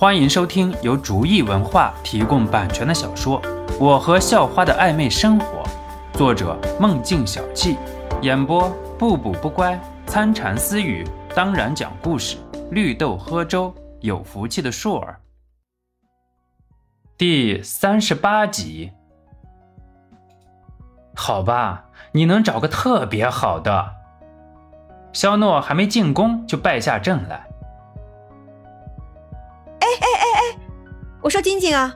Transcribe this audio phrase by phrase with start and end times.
[0.00, 3.42] 欢迎收听由竹意文化提供版权的小说
[3.80, 5.64] 《我和校花的暧昧生活》，
[6.16, 7.76] 作者梦境小憩，
[8.22, 9.76] 演播不补不乖、
[10.06, 12.36] 参禅私语，当然讲故事，
[12.70, 15.18] 绿豆喝粥，有福气的硕儿。
[17.16, 18.92] 第三十八集。
[21.16, 23.96] 好吧，你能找个特别好的。
[25.12, 27.47] 肖诺还没进宫就败下阵来。
[31.28, 31.94] 我说晶晶啊，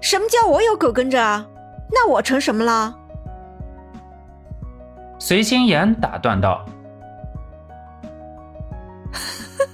[0.00, 1.46] 什么叫我有狗跟着啊？
[1.92, 2.92] 那我成什么了？
[5.16, 6.66] 随心言打断道：“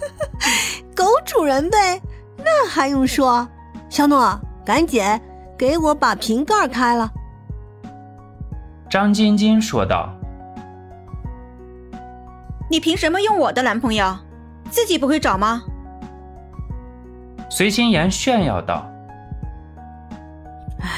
[0.94, 1.98] 狗主人呗，
[2.36, 3.48] 那还用说？
[3.88, 5.02] 小诺，赶紧
[5.56, 7.10] 给我把瓶盖开了。”
[8.91, 10.10] 张晶晶说道
[12.69, 14.14] ：“你凭什么用我的男朋友？
[14.70, 15.62] 自己不会找吗？”
[17.50, 18.88] 随心言炫耀道
[20.80, 20.88] ：“哎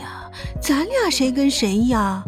[0.00, 2.24] 呀，咱俩谁跟谁呀？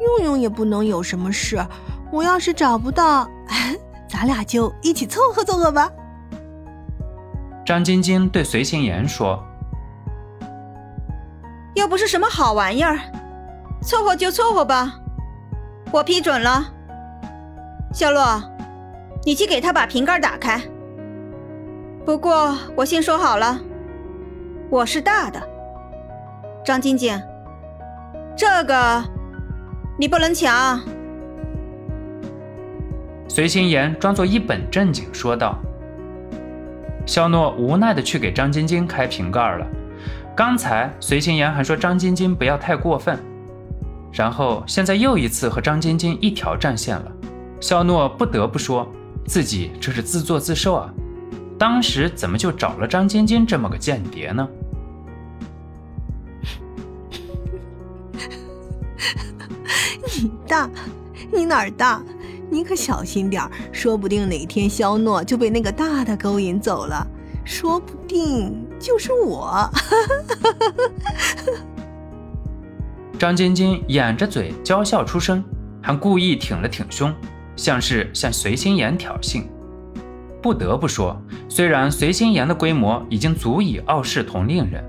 [0.00, 1.62] 用用也不能有什么事。
[2.10, 3.28] 我要是找不到，
[4.08, 5.90] 咱俩就一起凑合凑合吧。”
[7.64, 9.38] 张晶晶对随心言说
[11.76, 12.98] ：“又不是什么好玩意儿。”
[13.82, 14.94] 凑合就凑合吧，
[15.92, 16.64] 我批准了。
[17.92, 18.42] 小洛，
[19.24, 20.60] 你去给他把瓶盖打开。
[22.04, 23.60] 不过我先说好了，
[24.70, 25.40] 我是大的。
[26.64, 27.20] 张晶晶，
[28.34, 29.04] 这个
[29.98, 30.80] 你不能抢。
[33.28, 35.58] 随心言装作一本正经说道。
[37.06, 39.66] 肖诺无奈的去给张晶晶开瓶盖了。
[40.34, 43.18] 刚才随心言还说张晶晶不要太过分。
[44.10, 47.12] 然后现在又一次和张晶晶一条战线了，
[47.60, 48.88] 肖诺不得不说
[49.26, 50.92] 自己这是自作自受啊！
[51.60, 54.48] 当时怎么就找了张晶晶这么个间谍呢？
[60.16, 60.70] 你大，
[61.30, 62.02] 你哪儿大？
[62.48, 67.06] 你可小心点儿，说不定哪天肖诺就被那个大的勾引走了，
[67.44, 69.70] 说不定就是我。
[73.20, 75.44] 张晶晶掩着嘴娇笑出声，
[75.82, 77.14] 还故意挺了挺胸，
[77.54, 79.44] 像是向随心言挑衅。
[80.42, 84.84] 不得不说，虽然随心言的规模已经足以傲视同龄人，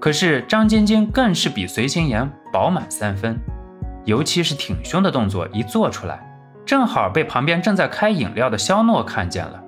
[0.00, 3.38] 可是张晶晶更是比随心言饱满三分。
[4.04, 6.24] 尤其是挺胸的动作一做出来，
[6.64, 9.62] 正好被旁边正在开饮料的肖诺看见了。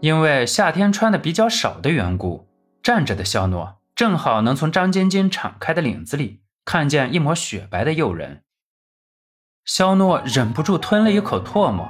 [0.00, 2.48] 因为夏天穿的比较少的缘故，
[2.82, 6.40] 站着的肖诺正好能从张晶晶敞开的领子里。
[6.62, 8.42] 看见一抹雪白的诱人，
[9.64, 11.88] 肖诺忍不住吞了一口唾沫。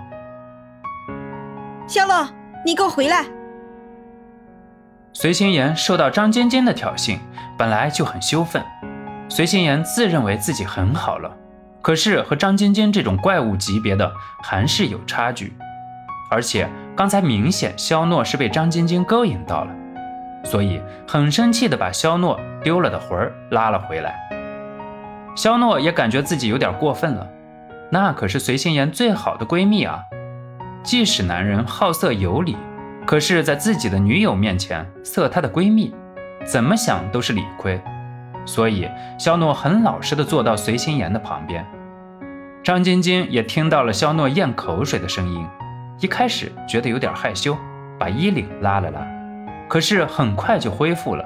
[1.86, 2.28] 肖诺，
[2.64, 3.24] 你给我回来！
[5.12, 7.18] 随心言受到张晶晶的挑衅，
[7.58, 8.62] 本来就很羞愤。
[9.28, 11.30] 随心言自认为自己很好了，
[11.80, 14.12] 可是和张晶晶这种怪物级别的
[14.42, 15.52] 还是有差距。
[16.30, 19.74] 而且刚才明显肖诺是被张晶晶勾引到了，
[20.44, 24.14] 所以很生气的把肖诺丢了的魂儿拉了回来。
[25.34, 27.26] 肖诺也感觉自己有点过分了，
[27.90, 30.02] 那可是随心言最好的闺蜜啊！
[30.82, 32.56] 即使男人好色有理，
[33.06, 35.94] 可是在自己的女友面前色她的闺蜜，
[36.44, 37.80] 怎么想都是理亏。
[38.46, 41.64] 所以肖诺很老实的坐到随心言的旁边。
[42.64, 45.46] 张晶晶也听到了肖诺咽口水的声音，
[46.00, 47.56] 一开始觉得有点害羞，
[47.98, 49.06] 把衣领拉了拉，
[49.68, 51.24] 可是很快就恢复了，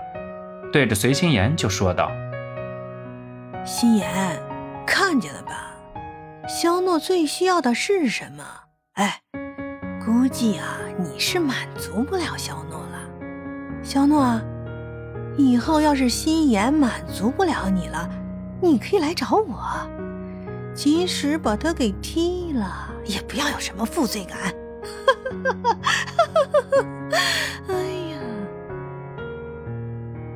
[0.72, 2.10] 对着随心言就说道。
[3.64, 4.08] 心言，
[4.84, 5.70] 看见了吧？
[6.48, 8.44] 肖诺最需要的是什么？
[10.04, 13.00] 哎，估计啊，你是满足不了肖诺了。
[13.82, 14.38] 肖诺，
[15.36, 18.08] 以后要是心言满足不了你了，
[18.60, 19.58] 你可以来找我，
[20.74, 24.38] 即使把他给踢了，也不要有什么负罪感。
[27.68, 28.18] 哎呀！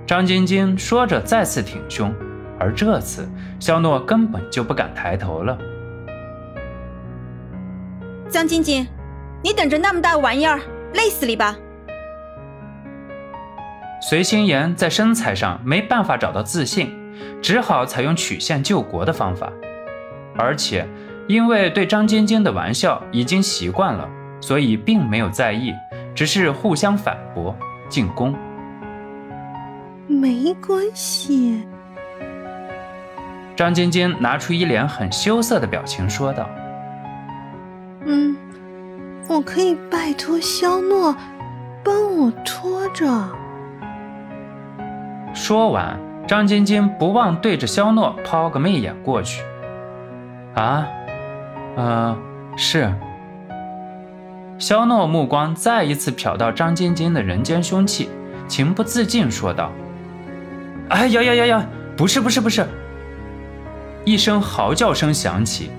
[0.07, 2.13] 张晶晶说着，再次挺胸。
[2.61, 3.29] 而这次，
[3.61, 5.57] 肖诺根本就不敢抬头了。
[8.29, 8.85] 张晶晶，
[9.43, 10.61] 你等着那么大玩意儿，
[10.95, 11.57] 累死你吧！
[14.01, 16.93] 随心妍在身材上没办法找到自信，
[17.43, 19.53] 只好采用曲线救国的方法。
[20.37, 20.87] 而且，
[21.27, 24.09] 因为对张晶晶的玩笑已经习惯了，
[24.41, 25.75] 所以并没有在意，
[26.15, 27.55] 只是互相反驳
[27.89, 28.35] 进攻。
[30.07, 31.67] 没关系。
[33.57, 36.49] 张晶晶拿出一脸很羞涩的表情，说道
[38.07, 38.37] ：“嗯，
[39.29, 41.15] 我可以拜托肖诺
[41.85, 43.07] 帮我拖着。”
[45.35, 49.43] 说完，张晶晶不忘对着肖诺抛个媚眼过去。
[50.55, 50.87] 啊，
[51.77, 52.17] 呃，
[52.57, 52.93] 是。
[54.59, 58.11] 肖诺目光再一次瞟到张晶晶的人间凶器，
[58.49, 59.71] 情不自禁说道
[60.91, 61.67] ：“哎呀呀呀呀，
[61.97, 62.67] 不是不是不是！”
[64.05, 65.71] 一声嚎叫声响起：“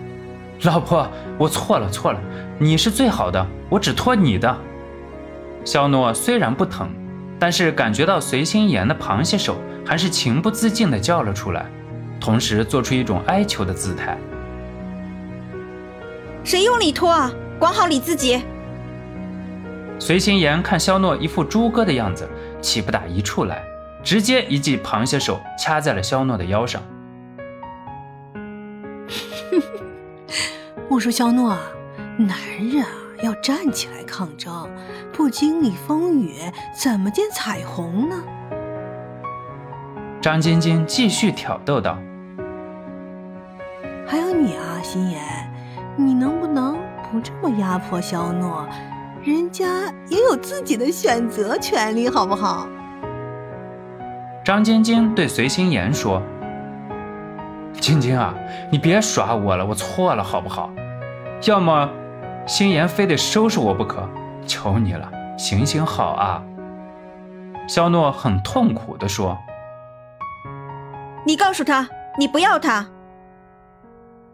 [0.64, 1.08] 老婆，
[1.38, 2.20] 我错了错了，
[2.58, 4.58] 你是最好的，我只托你的。”
[5.64, 6.90] 肖诺虽然不疼，
[7.40, 11.66] 但是感觉到随心妍的螃蟹手，还是情不自禁地叫了出来，
[12.20, 14.18] 同时做出一种哀求的姿态。
[16.44, 17.32] 谁用力托啊？
[17.58, 18.42] 管好你自己。
[19.98, 22.28] 随心妍看肖诺一副猪哥的样子，
[22.62, 23.62] 气不打一处来，
[24.04, 26.82] 直接一记螃蟹手掐在了肖诺的腰上。
[30.90, 31.60] 我说肖诺啊，
[32.18, 32.90] 男人啊
[33.22, 34.68] 要站起来抗争，
[35.14, 36.34] 不经历风雨
[36.76, 38.16] 怎么见彩虹呢？
[40.20, 41.96] 张晶晶继续挑逗道
[44.08, 45.22] ：“还有你啊，心妍，
[45.96, 46.76] 你能不能
[47.12, 48.68] 不这么压迫肖诺？”
[49.24, 52.68] 人家也有自己的选择权利，好不好？
[54.44, 56.20] 张晶晶对随心妍说
[57.80, 58.34] ：“晶晶啊，
[58.70, 60.70] 你别耍我了，我错了，好不好？
[61.44, 61.90] 要么
[62.46, 64.08] 心妍非得收拾我不可，
[64.46, 66.44] 求你了，行行好啊！”
[67.68, 69.38] 肖诺很痛苦地说
[71.26, 71.88] ：“你告诉他，
[72.18, 72.86] 你不要他。”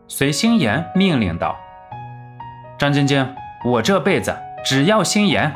[0.08, 1.56] 随心妍命令道
[2.78, 5.56] ：“张晶晶，我这辈子……”只要心妍，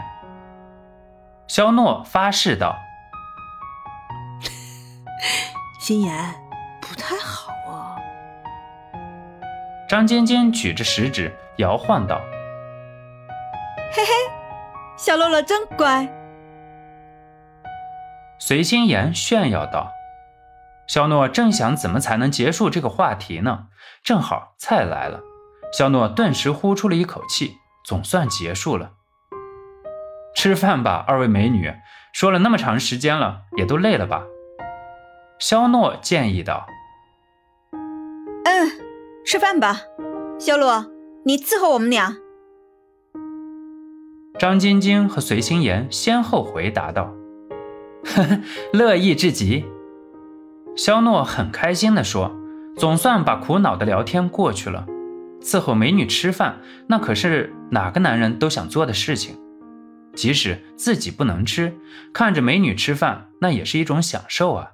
[1.48, 2.76] 肖诺发誓道
[5.82, 6.36] ：“心妍
[6.80, 7.49] 不太好啊。”
[9.90, 12.22] 张尖尖举着食指摇晃道
[13.92, 14.12] ：“嘿嘿，
[14.96, 16.08] 小洛洛真乖。”
[18.38, 19.92] 随心言炫耀道
[20.86, 23.66] ：“肖诺正想怎么才能结束这个话题呢，
[24.04, 25.22] 正好菜来了。”
[25.74, 28.92] 肖诺顿时呼出了一口气，总算结束了。
[30.36, 31.74] 吃饭吧，二位美女。
[32.14, 34.22] 说了那么长时间了，也都累了吧？
[35.40, 36.68] 肖诺建议道。
[39.30, 39.82] 吃饭吧，
[40.40, 40.88] 肖洛，
[41.24, 42.18] 你伺候我们俩。
[44.40, 47.14] 张晶晶和随心妍先后回答道
[48.04, 48.42] ：“呵呵，
[48.74, 49.64] 乐意至极。”
[50.76, 52.36] 肖诺很开心地说
[52.76, 54.88] ：“总算把苦恼的聊天过去了。
[55.44, 59.38] 伺候美女吃饭，那可是哪个男人都想做的事情。”
[60.18, 61.78] 即使自己不能吃，
[62.12, 64.72] 看着美女吃饭，那也是一种享受啊。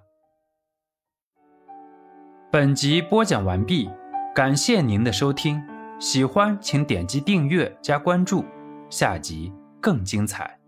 [2.50, 3.90] 本集播讲完毕，
[4.36, 5.64] 感谢您的收听，
[5.98, 8.44] 喜欢请点击订阅加关注，
[8.90, 9.50] 下集
[9.80, 10.60] 更精彩。